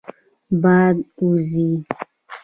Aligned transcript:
باد 0.61 0.97
وزي. 1.27 1.69